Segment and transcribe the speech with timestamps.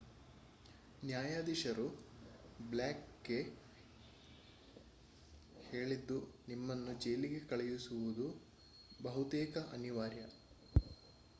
[1.03, 1.85] ನ್ಯಾಯಾಧೀಶರು
[2.59, 3.37] ಬ್ಲೇಕ್‌ಗೆ
[5.63, 6.17] ಹೇಳಿದ್ದು
[6.47, 8.27] ನಿಮ್ಮನ್ನು ಜೈಲಿಗೆ ಕಳುಹಿಸುವುದು
[8.99, 10.23] ಬಹುತೇಕ ಅನಿವಾರ್ಯ